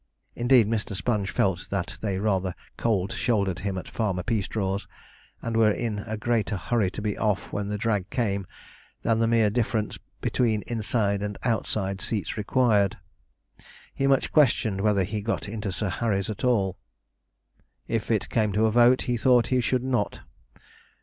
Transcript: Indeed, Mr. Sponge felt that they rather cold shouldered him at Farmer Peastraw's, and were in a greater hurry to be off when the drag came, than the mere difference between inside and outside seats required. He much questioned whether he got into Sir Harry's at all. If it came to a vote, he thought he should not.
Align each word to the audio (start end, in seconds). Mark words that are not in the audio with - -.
Indeed, 0.35 0.67
Mr. 0.67 0.95
Sponge 0.95 1.29
felt 1.29 1.69
that 1.69 1.97
they 2.01 2.17
rather 2.17 2.55
cold 2.75 3.11
shouldered 3.11 3.59
him 3.59 3.77
at 3.77 3.87
Farmer 3.87 4.23
Peastraw's, 4.23 4.87
and 5.43 5.55
were 5.55 5.69
in 5.69 5.99
a 6.07 6.17
greater 6.17 6.57
hurry 6.57 6.89
to 6.89 7.03
be 7.03 7.15
off 7.19 7.53
when 7.53 7.67
the 7.67 7.77
drag 7.77 8.09
came, 8.09 8.47
than 9.03 9.19
the 9.19 9.27
mere 9.27 9.51
difference 9.51 9.99
between 10.19 10.63
inside 10.65 11.21
and 11.21 11.37
outside 11.43 12.01
seats 12.01 12.35
required. 12.35 12.97
He 13.93 14.07
much 14.07 14.31
questioned 14.31 14.81
whether 14.81 15.03
he 15.03 15.21
got 15.21 15.47
into 15.47 15.71
Sir 15.71 15.89
Harry's 15.89 16.31
at 16.31 16.43
all. 16.43 16.79
If 17.87 18.09
it 18.09 18.29
came 18.29 18.53
to 18.53 18.65
a 18.65 18.71
vote, 18.71 19.03
he 19.03 19.17
thought 19.17 19.47
he 19.53 19.61
should 19.61 19.83
not. 19.83 20.21